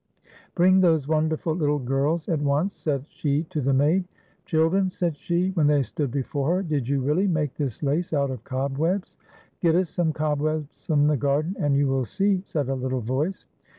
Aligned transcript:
"Bring 0.55 0.79
those 0.79 1.07
wonderful 1.07 1.53
little 1.53 1.77
girls 1.77 2.27
at 2.27 2.39
once," 2.41 2.73
said 2.73 3.05
she 3.07 3.43
to 3.51 3.61
the 3.61 3.71
maid." 3.71 4.05
Children," 4.47 4.89
said 4.89 5.15
she, 5.15 5.51
when 5.51 5.67
they 5.67 5.83
stood 5.83 6.09
before 6.09 6.55
her, 6.55 6.63
"did 6.63 6.89
you 6.89 7.01
really 7.01 7.27
make 7.27 7.53
this 7.53 7.83
lace 7.83 8.11
out 8.11 8.31
of 8.31 8.43
cobwebs 8.43 9.09
V" 9.11 9.17
Get 9.61 9.75
us 9.75 9.91
some 9.91 10.11
cobwebs 10.11 10.87
from 10.87 11.05
the 11.05 11.17
garden 11.17 11.55
and 11.59 11.77
you 11.77 11.85
will 11.85 12.05
see," 12.05 12.41
said 12.45 12.67
a 12.67 12.73
little 12.73 13.01
voice. 13.01 13.45